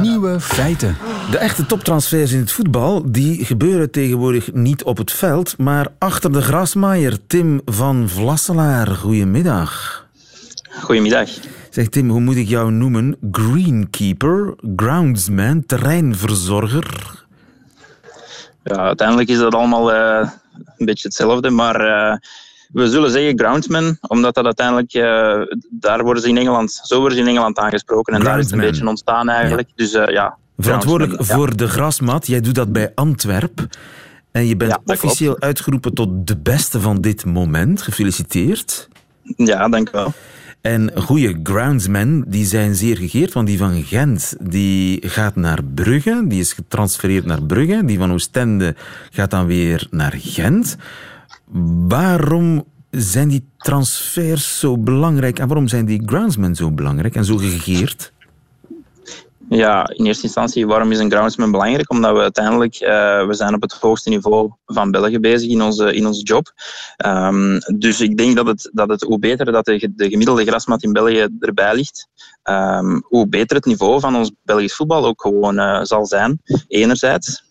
[0.00, 0.96] Nieuwe feiten.
[1.30, 6.32] De echte toptransfers in het voetbal die gebeuren tegenwoordig niet op het veld, maar achter
[6.32, 7.18] de grasmaaier.
[7.26, 10.06] Tim van Vlasselaar, goedemiddag.
[10.82, 11.28] Goedemiddag.
[11.70, 13.16] Zeg Tim, hoe moet ik jou noemen?
[13.32, 17.24] Greenkeeper, groundsman, terreinverzorger?
[18.64, 20.30] Ja, uiteindelijk is dat allemaal uh,
[20.76, 22.16] een beetje hetzelfde, maar uh,
[22.72, 25.02] we zullen zeggen groundsman, omdat dat uiteindelijk, uh,
[25.70, 28.14] daar worden ze in Engeland, zo worden ze in Engeland aangesproken.
[28.14, 29.68] En daar is het een beetje ontstaan eigenlijk.
[29.74, 30.36] Dus uh, ja.
[30.58, 33.66] Verantwoordelijk voor de grasmat, jij doet dat bij Antwerp.
[34.30, 37.82] En je bent officieel uitgeroepen tot de beste van dit moment.
[37.82, 38.88] Gefeliciteerd.
[39.36, 40.12] Ja, dank u wel.
[40.60, 46.24] En goede groundsmen die zijn zeer gegeerd, want die van Gent die gaat naar Brugge,
[46.26, 47.84] die is getransfereerd naar Brugge.
[47.84, 48.74] Die van Oostende
[49.10, 50.76] gaat dan weer naar Gent.
[51.88, 57.36] Waarom zijn die transfers zo belangrijk en waarom zijn die groundsmen zo belangrijk en zo
[57.36, 58.12] gegeerd?
[59.48, 61.90] Ja, in eerste instantie, waarom is een groundsman belangrijk?
[61.90, 65.94] Omdat we uiteindelijk, uh, we zijn op het hoogste niveau van België bezig in onze,
[65.94, 66.52] in onze job.
[67.06, 70.82] Um, dus ik denk dat het, dat het hoe beter dat de, de gemiddelde grasmat
[70.82, 72.08] in België erbij ligt,
[72.44, 76.40] um, hoe beter het niveau van ons Belgisch voetbal ook gewoon uh, zal zijn.
[76.66, 77.46] Enerzijds.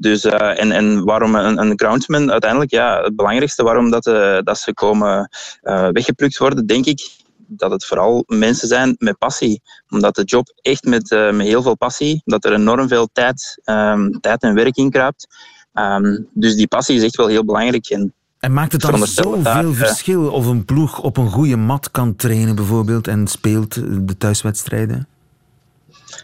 [0.00, 4.38] Dus, uh, en, en waarom een, een groundsman uiteindelijk, ja, het belangrijkste waarom dat, uh,
[4.42, 5.28] dat ze komen
[5.62, 7.10] uh, weggeplukt worden, denk ik,
[7.46, 9.62] dat het vooral mensen zijn met passie.
[9.88, 14.20] Omdat de job echt met, met heel veel passie, dat er enorm veel tijd, um,
[14.20, 15.26] tijd en werk in kruipt.
[15.74, 17.86] Um, dus die passie is echt wel heel belangrijk.
[17.86, 22.16] En, en maakt het dan zoveel verschil of een ploeg op een goede mat kan
[22.16, 23.74] trainen bijvoorbeeld en speelt
[24.06, 25.08] de thuiswedstrijden?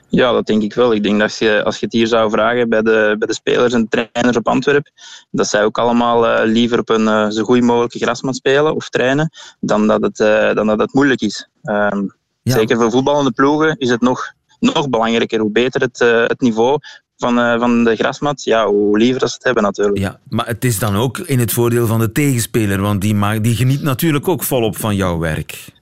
[0.08, 0.94] Ja, dat denk ik wel.
[0.94, 3.72] Ik denk dat je, als je het hier zou vragen bij de, bij de spelers
[3.72, 4.92] en trainers op Antwerpen,
[5.30, 8.88] dat zij ook allemaal uh, liever op een uh, zo goed mogelijke grasmat spelen of
[8.88, 11.48] trainen, dan dat het, uh, dan dat het moeilijk is.
[11.62, 12.54] Um, ja.
[12.54, 15.40] Zeker voor voetballende ploegen is het nog, nog belangrijker.
[15.40, 16.78] Hoe beter het, het niveau
[17.16, 19.98] van, van de grasmat, ja, hoe liever dat ze het hebben natuurlijk.
[19.98, 23.42] Ja, maar het is dan ook in het voordeel van de tegenspeler, want die, maakt,
[23.42, 25.72] die geniet natuurlijk ook volop van jouw werk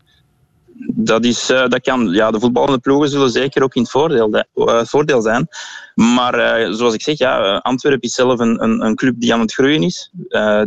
[0.95, 4.31] dat, is, uh, dat kan, ja, de voetballende ploegen zullen zeker ook in het voordeel,
[4.31, 5.49] de, uh, voordeel zijn.
[5.95, 9.41] Maar uh, zoals ik zeg, ja, Antwerpen is zelf een, een, een, club die aan
[9.41, 10.11] het groeien is.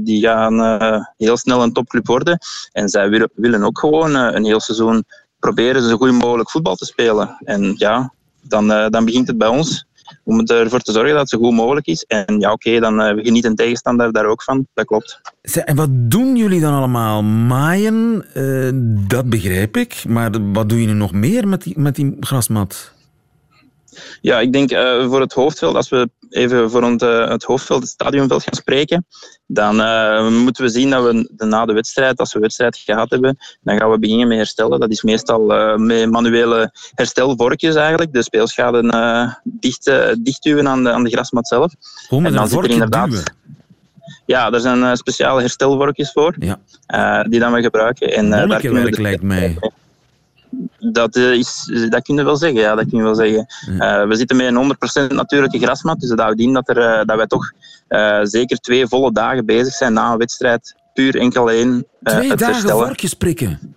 [0.02, 2.38] die gaan heel snel een topclub worden.
[2.72, 5.04] En zij willen, willen ook gewoon een heel seizoen
[5.40, 7.38] proberen zo goed mogelijk voetbal te spelen.
[7.44, 9.86] En ja, dan, dan begint het bij ons
[10.24, 12.04] om ervoor te zorgen dat het zo goed mogelijk is.
[12.04, 14.68] En ja, oké, okay, dan uh, geniet een tegenstander daar ook van.
[14.74, 15.22] Dat klopt.
[15.42, 17.24] En wat doen jullie dan allemaal?
[17.24, 18.70] Maaien, uh,
[19.08, 20.04] dat begrijp ik.
[20.08, 22.94] Maar wat doe je nu nog meer met die, met die grasmat?
[24.22, 27.82] Ja, ik denk uh, voor het hoofdveld, als we even voor het, uh, het hoofdveld,
[27.82, 29.06] het stadionveld gaan spreken,
[29.48, 33.10] dan uh, moeten we zien dat we de, na de wedstrijd, als we wedstrijd gehad
[33.10, 34.80] hebben, dan gaan we beginnen met herstellen.
[34.80, 35.42] Dat is meestal
[35.78, 41.74] met manuele herstelvorkjes eigenlijk, de speelschade dicht, dichtduwen aan de, aan de grasmat zelf.
[42.08, 43.10] Hoe en dan zit er inderdaad...
[43.10, 43.44] Duwen?
[44.26, 47.24] Ja, er zijn speciale herstelvorkjes voor, ja.
[47.24, 48.14] die dan we gebruiken.
[48.14, 49.58] En, daar kunnen we lijkt mij.
[50.80, 53.46] Dat, is, dat kun je wel zeggen, ja, dat kun je wel zeggen.
[53.78, 54.02] Ja.
[54.02, 57.06] Uh, we zitten met een 100% natuurlijke grasmat, dus dat houdt in dat, er, uh,
[57.06, 57.52] dat wij toch
[57.90, 62.40] uh, zeker twee volle dagen bezig zijn na een wedstrijd, puur enkel alleen Twee het
[62.40, 63.76] dagen varkens prikken?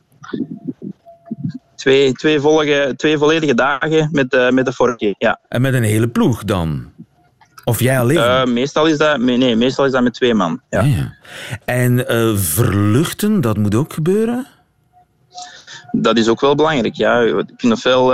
[1.75, 5.41] Twee, twee, vollige, twee volledige dagen met, met de vorkje, ja.
[5.49, 6.93] En met een hele ploeg dan?
[7.65, 8.53] Of jij alleen?
[8.53, 10.83] meestal, is dat, nee, meestal is dat met twee man, ja.
[10.83, 11.15] ja, ja.
[11.65, 12.05] En
[12.39, 14.47] verluchten, dat moet ook gebeuren?
[15.93, 16.95] Dat is ook wel belangrijk.
[16.95, 17.21] Ja.
[17.21, 18.13] We kunnen veel,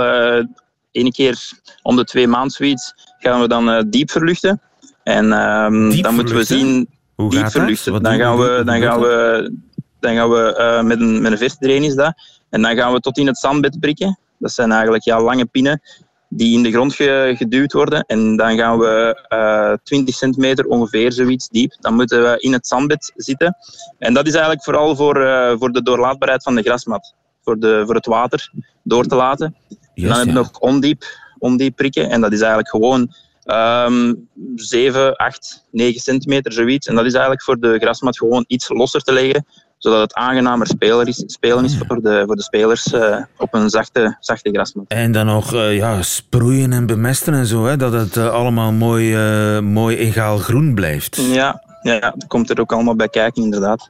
[0.95, 4.61] ene keer om de twee maanden zoiets, gaan we dan uh, diep verluchten.
[5.03, 6.87] En um, diep dan moeten we zien.
[7.15, 7.91] Hoe diep gaat verluchten.
[7.91, 8.03] Dat?
[8.03, 9.51] Dan gaan we, dan gaan we,
[9.99, 12.13] dan gaan we uh, met een, met een versdrain is dat.
[12.49, 14.19] En dan gaan we tot in het zandbed prikken.
[14.37, 15.81] Dat zijn eigenlijk ja, lange pinnen
[16.29, 18.03] die in de grond ge, geduwd worden.
[18.05, 21.75] En dan gaan we uh, 20 centimeter ongeveer zoiets diep.
[21.79, 23.55] Dan moeten we in het zandbed zitten.
[23.97, 27.13] En dat is eigenlijk vooral voor, uh, voor de doorlaatbaarheid van de grasmat
[27.45, 28.51] voor, de, voor het water
[28.83, 29.55] door te laten.
[29.93, 30.37] Yes, dan heb je ja.
[30.37, 31.03] nog ondiep,
[31.39, 32.09] ondiep prikken.
[32.09, 33.13] En dat is eigenlijk gewoon
[33.45, 36.87] um, 7, 8, 9 centimeter, zoiets.
[36.87, 39.45] En dat is eigenlijk voor de grasmat gewoon iets losser te leggen,
[39.77, 43.69] zodat het aangenamer speler is, spelen is voor de, voor de spelers uh, op een
[43.69, 44.85] zachte, zachte grasmat.
[44.87, 48.71] En dan nog uh, ja, sproeien en bemesten en zo, hè, dat het uh, allemaal
[48.71, 49.17] mooi,
[49.61, 51.15] mooi egaal groen blijft.
[51.15, 53.89] Ja, ja, dat komt er ook allemaal bij kijken, inderdaad.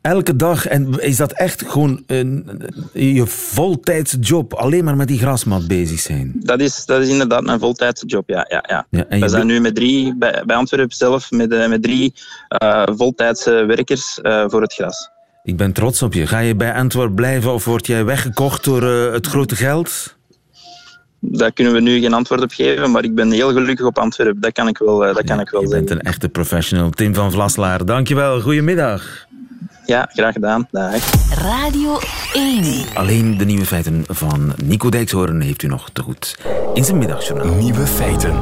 [0.00, 5.18] Elke dag, en is dat echt gewoon een, je voltijdse job, alleen maar met die
[5.18, 6.32] grasmat bezig zijn?
[6.38, 8.46] Dat is, dat is inderdaad mijn voltijdse job, ja.
[8.48, 8.86] ja, ja.
[9.08, 12.14] ja We zijn nu met drie, bij, bij Antwerpen zelf, met, uh, met drie
[12.62, 15.10] uh, voltijdse werkers uh, voor het gras.
[15.42, 16.26] Ik ben trots op je.
[16.26, 18.82] Ga je bij Antwerp blijven of word jij weggekocht door
[19.12, 20.16] het grote geld?
[21.20, 24.40] Daar kunnen we nu geen antwoord op geven, maar ik ben heel gelukkig op Antwerpen.
[24.40, 25.86] Dat kan ik wel, dat kan ja, ik wel je zeggen.
[25.86, 26.90] bent een echte professional.
[26.90, 28.40] Tim van Vlaslaar, dankjewel.
[28.40, 29.26] Goedemiddag.
[29.88, 30.68] Ja, graag gedaan.
[30.70, 31.30] Dag.
[31.34, 31.98] Radio
[32.32, 32.94] 1.
[32.94, 36.38] Alleen de nieuwe feiten van Nico Dijkshoorn heeft u nog te goed.
[36.74, 37.54] In zijn middagjournaal.
[37.54, 38.32] Nieuwe feiten.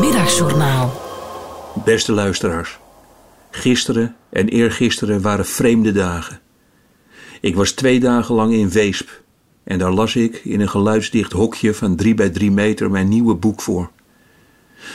[0.00, 0.92] Middagjournaal.
[1.84, 2.78] Beste luisteraars.
[3.50, 6.40] Gisteren en eergisteren waren vreemde dagen.
[7.40, 9.22] Ik was twee dagen lang in Weesp
[9.64, 13.34] en daar las ik in een geluidsdicht hokje van drie bij drie meter mijn nieuwe
[13.34, 13.90] boek voor.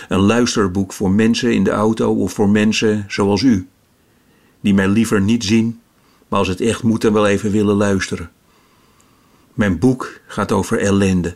[0.07, 3.67] Een luisterboek voor mensen in de auto of voor mensen zoals u,
[4.61, 5.79] die mij liever niet zien,
[6.27, 8.31] maar als het echt moet dan wel even willen luisteren.
[9.53, 11.35] Mijn boek gaat over ellende.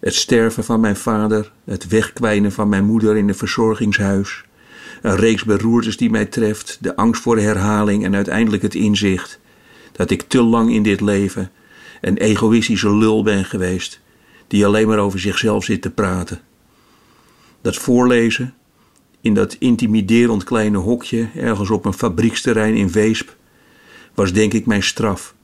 [0.00, 4.44] Het sterven van mijn vader, het wegkwijnen van mijn moeder in een verzorgingshuis,
[5.02, 9.40] een reeks beroertes die mij treft, de angst voor herhaling en uiteindelijk het inzicht
[9.92, 11.50] dat ik te lang in dit leven
[12.00, 14.00] een egoïstische lul ben geweest,
[14.46, 16.40] die alleen maar over zichzelf zit te praten.
[17.60, 18.54] Dat voorlezen,
[19.20, 23.36] in dat intimiderend kleine hokje ergens op een fabrieksterrein in Weesp,
[24.14, 25.34] was denk ik mijn straf.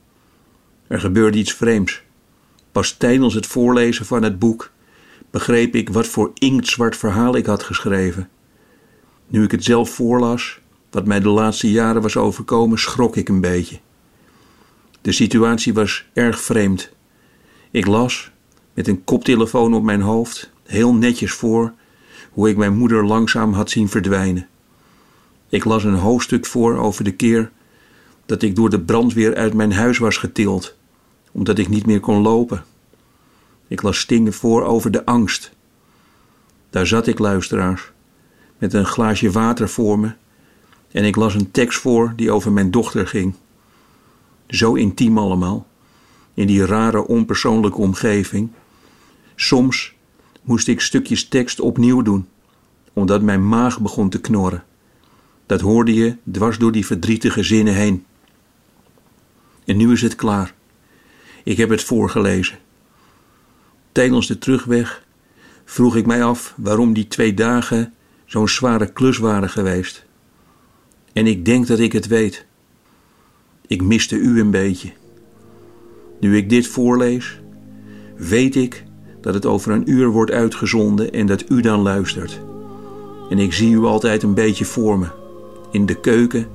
[0.87, 2.01] Er gebeurde iets vreemds.
[2.71, 4.71] Pas tijdens het voorlezen van het boek
[5.31, 8.29] begreep ik wat voor inktzwart verhaal ik had geschreven.
[9.27, 10.59] Nu ik het zelf voorlas,
[10.91, 13.79] wat mij de laatste jaren was overkomen, schrok ik een beetje.
[15.01, 16.91] De situatie was erg vreemd.
[17.71, 18.31] Ik las,
[18.73, 21.73] met een koptelefoon op mijn hoofd, heel netjes voor
[22.37, 24.47] hoe ik mijn moeder langzaam had zien verdwijnen.
[25.49, 27.51] Ik las een hoofdstuk voor over de keer
[28.25, 30.75] dat ik door de brandweer uit mijn huis was getild,
[31.31, 32.63] omdat ik niet meer kon lopen.
[33.67, 35.51] Ik las stingen voor over de angst.
[36.69, 37.91] Daar zat ik, luisteraars,
[38.57, 40.11] met een glaasje water voor me
[40.91, 43.33] en ik las een tekst voor die over mijn dochter ging.
[44.47, 45.67] Zo intiem allemaal,
[46.33, 48.49] in die rare onpersoonlijke omgeving.
[49.35, 49.95] Soms
[50.47, 52.27] moest ik stukjes tekst opnieuw doen,
[52.93, 54.63] omdat mijn maag begon te knorren.
[55.45, 58.05] Dat hoorde je dwars door die verdrietige zinnen heen.
[59.65, 60.53] En nu is het klaar.
[61.43, 62.57] Ik heb het voorgelezen.
[63.91, 65.03] Tijdens de terugweg
[65.65, 67.93] vroeg ik mij af waarom die twee dagen
[68.25, 70.05] zo'n zware klus waren geweest.
[71.13, 72.45] En ik denk dat ik het weet.
[73.67, 74.91] Ik miste u een beetje.
[76.19, 77.39] Nu ik dit voorlees,
[78.15, 78.85] weet ik
[79.21, 82.39] dat het over een uur wordt uitgezonden en dat u dan luistert.
[83.29, 85.07] En ik zie u altijd een beetje voor me,
[85.71, 86.47] in de keuken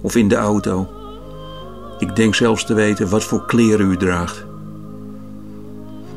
[0.00, 0.86] of in de auto.
[1.98, 4.46] Ik denk zelfs te weten wat voor kleren u draagt.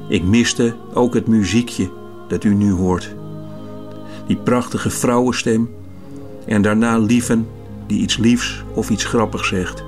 [0.08, 1.90] Ik miste ook het muziekje
[2.28, 3.16] dat u nu hoort.
[4.28, 5.70] Die prachtige vrouwenstem
[6.46, 7.48] en daarna lieven
[7.88, 9.84] die iets liefs of iets grappigs zegt.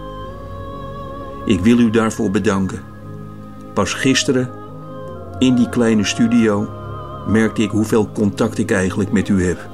[1.46, 2.82] Ik wil u daarvoor bedanken.
[3.74, 4.50] Pas gisteren,
[5.44, 6.70] in die kleine studio,
[7.28, 9.70] merkte ik hoeveel contact ik eigenlijk met u heb.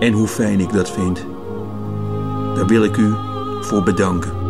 [0.00, 1.26] En hoe fijn ik dat vind.
[2.54, 3.14] Daar wil ik u
[3.60, 4.41] voor bedanken.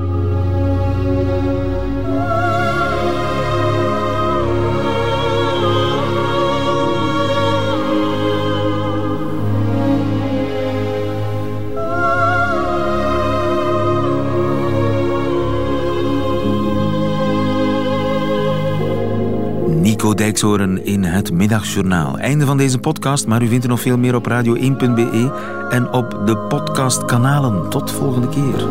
[20.03, 22.19] Nico Dijkshoorn in het Middagjournaal.
[22.19, 25.31] Einde van deze podcast, maar u vindt er nog veel meer op radio1.be
[25.71, 27.71] en op de podcastkanalen.
[27.71, 28.69] Tot volgende keer.